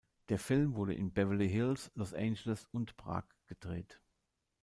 Der 0.29 0.39
Film 0.39 0.73
wurde 0.73 0.95
in 0.95 1.13
Beverly 1.13 1.47
Hills, 1.47 1.91
Los 1.93 2.15
Angeles 2.15 2.65
und 2.71 2.97
Prag 2.97 3.21
gedreht. 3.45 4.01